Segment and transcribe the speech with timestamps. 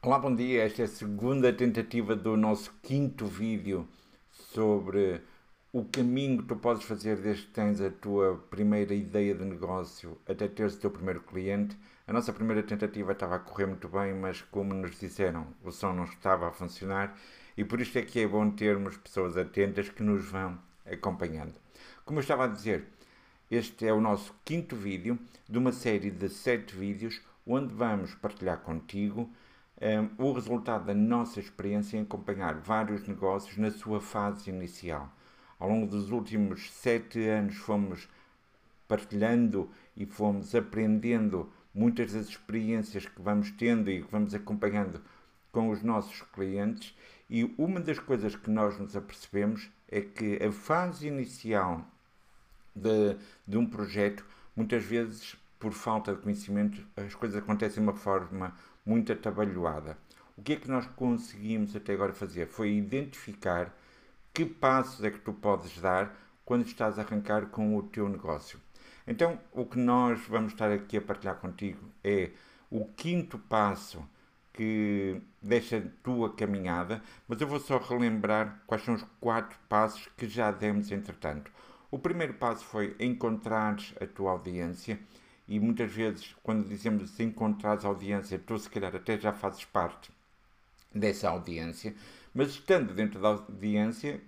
[0.00, 0.62] Olá, bom dia.
[0.62, 3.88] Esta é a segunda tentativa do nosso quinto vídeo
[4.30, 5.20] sobre
[5.72, 10.16] o caminho que tu podes fazer desde que tens a tua primeira ideia de negócio
[10.24, 11.76] até teres o teu primeiro cliente.
[12.06, 15.92] A nossa primeira tentativa estava a correr muito bem, mas como nos disseram, o som
[15.92, 17.18] não estava a funcionar
[17.56, 21.54] e por isto é que é bom termos pessoas atentas que nos vão acompanhando.
[22.04, 22.84] Como eu estava a dizer,
[23.50, 25.18] este é o nosso quinto vídeo
[25.48, 29.28] de uma série de sete vídeos onde vamos partilhar contigo
[30.18, 35.12] o resultado da nossa experiência em acompanhar vários negócios na sua fase inicial.
[35.58, 38.08] Ao longo dos últimos sete anos fomos
[38.88, 45.00] partilhando e fomos aprendendo muitas das experiências que vamos tendo e que vamos acompanhando
[45.52, 46.94] com os nossos clientes
[47.30, 51.86] e uma das coisas que nós nos apercebemos é que a fase inicial
[52.74, 54.24] de, de um projeto,
[54.56, 58.54] muitas vezes por falta de conhecimento, as coisas acontecem de uma forma
[58.88, 59.98] muito atabalhoada.
[60.34, 62.46] O que é que nós conseguimos até agora fazer?
[62.46, 63.76] Foi identificar
[64.32, 68.58] que passos é que tu podes dar quando estás a arrancar com o teu negócio.
[69.06, 72.30] Então, o que nós vamos estar aqui a partilhar contigo é
[72.70, 74.02] o quinto passo
[74.54, 80.08] que deixa a tua caminhada, mas eu vou só relembrar quais são os quatro passos
[80.16, 81.50] que já demos entretanto.
[81.90, 84.98] O primeiro passo foi encontrar a tua audiência
[85.48, 90.10] e muitas vezes, quando dizemos encontrar a audiência, tu se calhar até já fazes parte
[90.94, 91.94] dessa audiência,
[92.34, 94.20] mas estando dentro da audiência,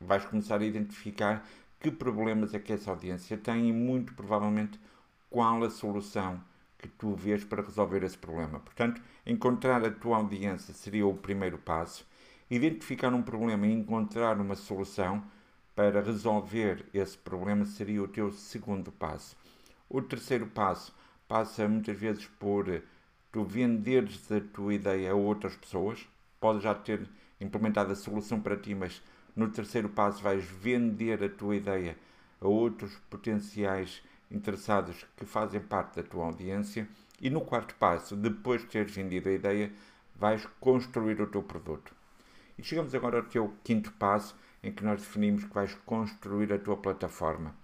[0.00, 1.44] vais começar a identificar
[1.80, 4.78] que problemas é que essa audiência tem e muito provavelmente
[5.28, 6.40] qual a solução
[6.78, 8.60] que tu vês para resolver esse problema.
[8.60, 12.06] Portanto, encontrar a tua audiência seria o primeiro passo.
[12.50, 15.22] Identificar um problema e encontrar uma solução
[15.74, 19.36] para resolver esse problema seria o teu segundo passo.
[19.92, 20.94] O terceiro passo
[21.26, 22.80] passa muitas vezes por
[23.32, 26.08] tu venderes a tua ideia a outras pessoas.
[26.38, 27.10] Podes já ter
[27.40, 29.02] implementado a solução para ti, mas
[29.34, 31.98] no terceiro passo vais vender a tua ideia
[32.40, 34.00] a outros potenciais
[34.30, 36.88] interessados que fazem parte da tua audiência.
[37.20, 39.72] E no quarto passo, depois de teres vendido a ideia,
[40.14, 41.92] vais construir o teu produto.
[42.56, 46.58] E chegamos agora ao teu quinto passo, em que nós definimos que vais construir a
[46.60, 47.56] tua plataforma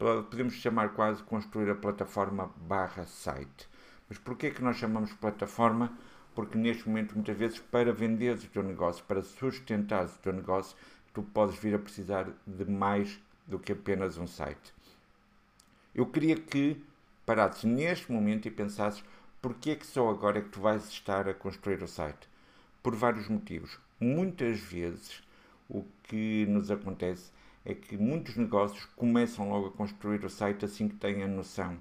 [0.00, 3.68] podemos chamar quase construir a plataforma barra site.
[4.08, 5.92] Mas porquê é que nós chamamos plataforma?
[6.34, 10.74] Porque neste momento, muitas vezes, para venderes o teu negócio, para sustentares o teu negócio,
[11.12, 14.72] tu podes vir a precisar de mais do que apenas um site.
[15.94, 16.82] Eu queria que
[17.26, 19.04] parasses neste momento e pensasses
[19.42, 22.28] porquê é que só agora é que tu vais estar a construir o site.
[22.82, 23.78] Por vários motivos.
[24.00, 25.22] Muitas vezes
[25.68, 27.30] o que nos acontece
[27.64, 31.76] é que muitos negócios começam logo a construir o site assim que têm a noção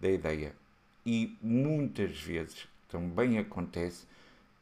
[0.00, 0.54] da ideia.
[1.04, 4.06] E muitas vezes também acontece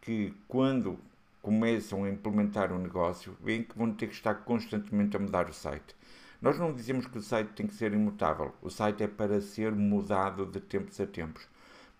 [0.01, 0.99] que quando
[1.43, 5.53] começam a implementar um negócio, veem que vão ter que estar constantemente a mudar o
[5.53, 5.95] site.
[6.41, 8.55] Nós não dizemos que o site tem que ser imutável.
[8.63, 11.49] O site é para ser mudado de tempos a tempos.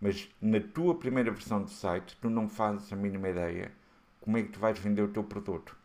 [0.01, 3.73] Mas na tua primeira versão do site, tu não fazes a mínima ideia
[4.21, 5.77] como é que tu vais vender o teu produto.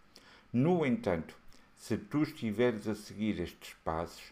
[0.52, 1.36] No entanto,
[1.84, 4.32] se tu estiveres a seguir estes passos,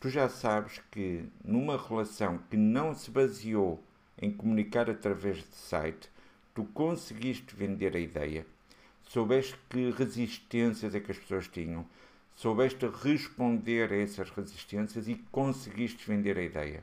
[0.00, 3.84] tu já sabes que numa relação que não se baseou
[4.16, 6.08] em comunicar através de site,
[6.54, 8.46] tu conseguiste vender a ideia,
[9.02, 11.86] soubeste que resistências é que as pessoas tinham,
[12.34, 16.82] soubeste responder a essas resistências e conseguiste vender a ideia.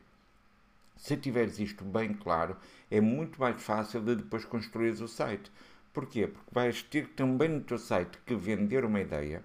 [0.95, 2.55] Se tiveres isto bem claro,
[2.91, 5.51] é muito mais fácil de depois construir o site.
[5.91, 6.27] Porquê?
[6.27, 9.43] Porque vais ter também no teu site que vender uma ideia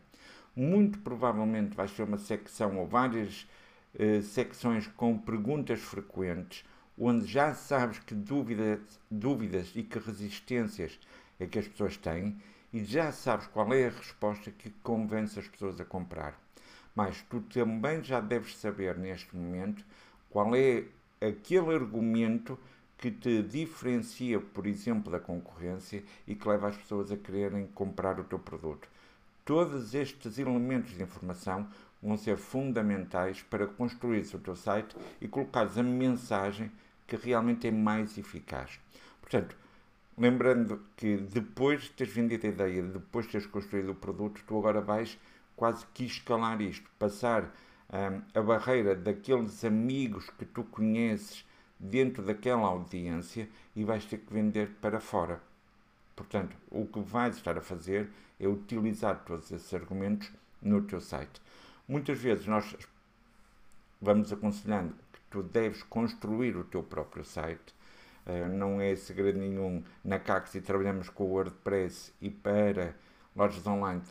[0.58, 3.46] muito provavelmente vai ser uma secção ou várias
[3.94, 6.64] uh, secções com perguntas frequentes,
[6.98, 10.98] onde já sabes que dúvidas, dúvidas e que resistências
[11.38, 12.36] é que as pessoas têm
[12.72, 16.36] e já sabes qual é a resposta que convence as pessoas a comprar.
[16.92, 19.84] Mas tu também já deves saber neste momento
[20.28, 20.84] qual é
[21.20, 22.58] aquele argumento
[22.98, 28.18] que te diferencia, por exemplo, da concorrência e que leva as pessoas a quererem comprar
[28.18, 28.88] o teu produto.
[29.48, 31.66] Todos estes elementos de informação
[32.02, 36.70] vão ser fundamentais para construir o teu site e colocares a mensagem
[37.06, 38.78] que realmente é mais eficaz.
[39.22, 39.56] Portanto,
[40.18, 44.58] lembrando que depois de teres vendido a ideia, depois de teres construído o produto, tu
[44.58, 45.18] agora vais
[45.56, 47.44] quase que escalar isto, passar
[47.90, 51.42] hum, a barreira daqueles amigos que tu conheces
[51.80, 55.47] dentro daquela audiência e vais ter que vender para fora.
[56.18, 58.10] Portanto, o que vais estar a fazer
[58.40, 61.40] é utilizar todos esses argumentos no teu site.
[61.86, 62.76] Muitas vezes nós
[64.00, 67.72] vamos aconselhando que tu deves construir o teu próprio site,
[68.28, 69.82] Uh, não é segredo nenhum.
[70.04, 72.94] Na Caxi trabalhamos com o WordPress e para
[73.34, 74.02] lojas online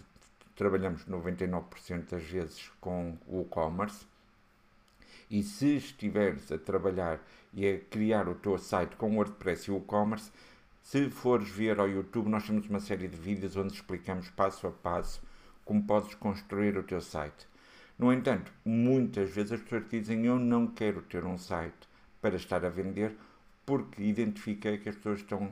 [0.55, 4.07] trabalhamos 99% das vezes com o e-commerce.
[5.29, 7.19] E se estiveres a trabalhar
[7.53, 10.31] e a criar o teu site com o WordPress e o e-commerce,
[10.87, 14.71] se fores ver ao YouTube, nós temos uma série de vídeos onde explicamos passo a
[14.71, 15.21] passo
[15.65, 17.45] como podes construir o teu site.
[17.99, 21.75] No entanto, muitas vezes as pessoas dizem eu não quero ter um site
[22.21, 23.17] para estar a vender
[23.65, 25.51] porque identifiquei que as pessoas estão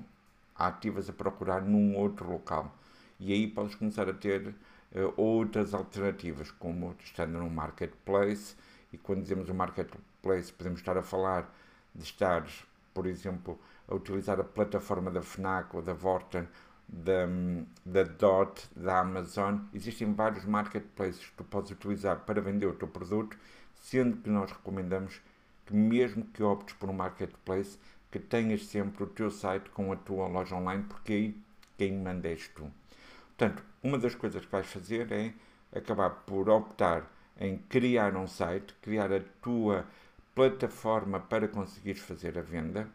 [0.56, 2.74] ativas a procurar num outro local.
[3.20, 8.56] E aí podes começar a ter uh, outras alternativas, como estando num marketplace,
[8.94, 11.54] e quando dizemos o marketplace podemos estar a falar
[11.94, 12.48] de estar,
[12.94, 16.48] por exemplo, a utilizar a plataforma da FNAC ou da Vorten,
[16.88, 17.28] da,
[17.86, 19.60] da DOT, da Amazon.
[19.74, 23.38] Existem vários marketplaces que tu podes utilizar para vender o teu produto,
[23.76, 25.22] sendo que nós recomendamos
[25.66, 27.78] que mesmo que optes por um marketplace,
[28.12, 31.38] que tenhas sempre o teu site com a tua loja online, porque aí
[31.78, 32.72] quem manda és tu.
[33.38, 35.34] Portanto, uma das coisas que vais fazer é
[35.76, 39.86] acabar por optar em criar um site, criar a tua
[40.34, 42.88] plataforma para conseguires fazer a venda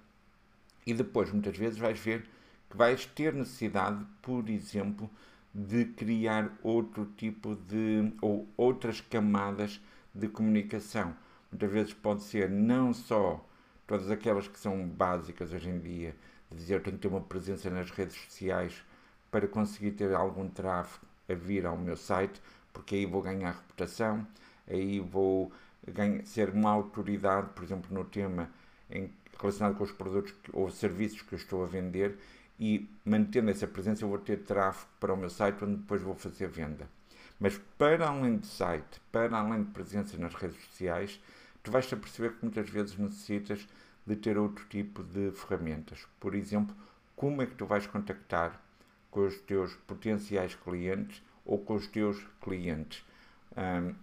[0.90, 2.28] e depois muitas vezes vais ver
[2.69, 5.08] que vais ter necessidade, por exemplo,
[5.54, 9.81] de criar outro tipo de ou outras camadas
[10.12, 11.14] de comunicação.
[11.50, 13.44] Muitas vezes pode ser não só
[13.87, 16.16] todas aquelas que são básicas hoje em dia,
[16.50, 18.84] de dizer eu tenho que ter uma presença nas redes sociais
[19.31, 22.42] para conseguir ter algum tráfego a vir ao meu site,
[22.72, 24.26] porque aí vou ganhar reputação,
[24.69, 25.52] aí vou
[25.87, 28.50] ganhar, ser uma autoridade, por exemplo, no tema
[28.90, 32.19] em, relacionado com os produtos que, ou serviços que eu estou a vender
[32.58, 36.14] e mantendo essa presença eu vou ter tráfego para o meu site onde depois vou
[36.14, 36.88] fazer venda.
[37.38, 41.20] Mas para além de site, para além de presença nas redes sociais,
[41.62, 43.66] tu vais-te a perceber que muitas vezes necessitas
[44.06, 46.06] de ter outro tipo de ferramentas.
[46.19, 46.76] Por exemplo,
[47.16, 48.60] como é que tu vais contactar
[49.10, 53.04] com os teus potenciais clientes ou com os teus clientes.
[53.56, 53.94] Um,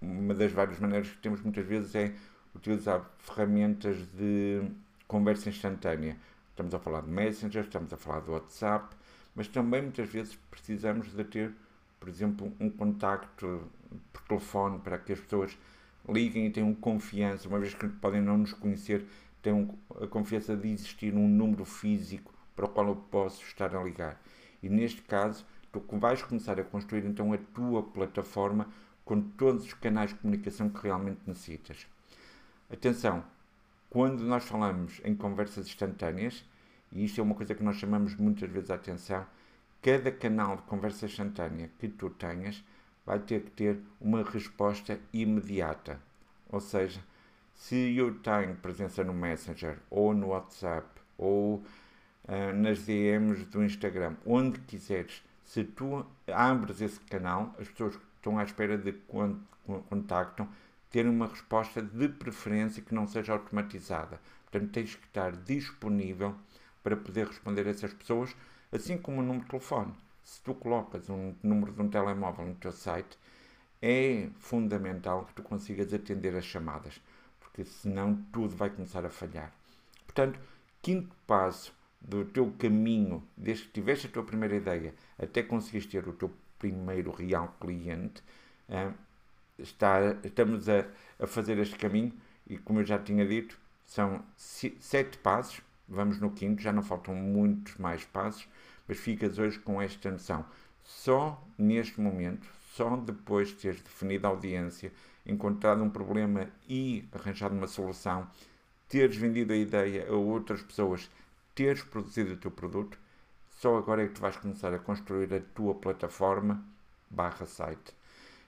[0.00, 2.14] uma das várias maneiras que temos muitas vezes é
[2.56, 4.62] utilizar ferramentas de
[5.06, 6.16] conversa instantânea.
[6.50, 8.96] Estamos a falar de Messenger, estamos a falar do WhatsApp,
[9.34, 11.52] mas também muitas vezes precisamos de ter,
[12.00, 13.62] por exemplo, um contacto
[14.12, 15.56] por telefone para que as pessoas
[16.08, 19.06] liguem e tenham confiança, uma vez que podem não nos conhecer,
[19.42, 23.82] tenham a confiança de existir um número físico para o qual eu posso estar a
[23.82, 24.20] ligar.
[24.62, 28.68] E neste caso, tu vais começar a construir então a tua plataforma
[29.04, 31.86] com todos os canais de comunicação que realmente necessitas.
[32.68, 33.24] Atenção,
[33.88, 36.44] quando nós falamos em conversas instantâneas,
[36.90, 39.24] e isto é uma coisa que nós chamamos muitas vezes a atenção,
[39.80, 42.64] cada canal de conversa instantânea que tu tenhas
[43.04, 46.00] vai ter que ter uma resposta imediata.
[46.50, 47.00] Ou seja,
[47.54, 51.62] se eu tenho presença no Messenger ou no WhatsApp ou
[52.24, 58.40] uh, nas DMs do Instagram, onde quiseres, se tu abres esse canal, as pessoas estão
[58.40, 59.40] à espera de quando
[59.88, 60.48] contactam
[60.90, 64.20] terem uma resposta de preferência que não seja automatizada.
[64.44, 66.34] Portanto, tens que estar disponível
[66.82, 68.34] para poder responder a essas pessoas,
[68.70, 69.92] assim como o número de telefone.
[70.22, 73.18] Se tu colocas um número de um telemóvel no teu site,
[73.82, 77.00] é fundamental que tu consigas atender as chamadas,
[77.40, 79.52] porque senão tudo vai começar a falhar.
[80.06, 80.38] Portanto,
[80.80, 86.06] quinto passo do teu caminho, desde que tiveste a tua primeira ideia até conseguires ter
[86.08, 88.22] o teu primeiro real cliente,
[88.68, 88.94] uh,
[89.58, 90.86] está, estamos a,
[91.18, 92.12] a fazer este caminho
[92.46, 97.14] e, como eu já tinha dito, são sete passos, vamos no quinto, já não faltam
[97.14, 98.48] muitos mais passos,
[98.86, 100.44] mas ficas hoje com esta noção.
[100.82, 104.92] Só neste momento, só depois de teres definido a audiência,
[105.24, 108.28] encontrado um problema e arranjado uma solução,
[108.88, 111.10] teres vendido a ideia a outras pessoas
[111.54, 112.98] teres produzido o teu produto,
[113.48, 116.62] só agora é que tu vais começar a construir a tua plataforma
[117.08, 117.94] barra site.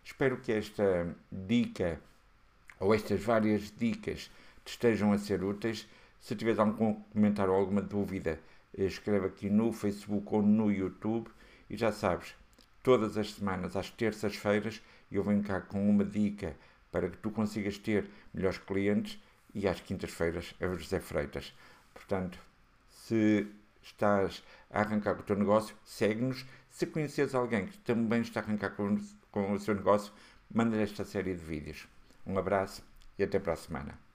[0.04, 2.00] Espero que esta dica
[2.80, 4.30] ou estas várias dicas
[4.64, 5.88] te estejam a ser úteis.
[6.20, 8.40] Se tiveres algum comentário ou alguma dúvida,
[8.74, 11.30] escreve aqui no Facebook ou no YouTube
[11.70, 12.34] e já sabes,
[12.82, 16.56] todas as semanas, às terças-feiras, eu venho cá com uma dica
[16.90, 19.18] para que tu consigas ter melhores clientes
[19.54, 21.54] e às quintas-feiras é o José Freitas.
[21.92, 22.38] Portanto,
[22.90, 23.46] se
[23.82, 26.44] estás a arrancar com o teu negócio, segue-nos.
[26.70, 28.98] Se conheces alguém que também está a arrancar com,
[29.46, 30.12] com o seu negócio,
[30.52, 31.86] manda esta série de vídeos.
[32.26, 32.82] Um abraço
[33.18, 34.07] e até para a semana.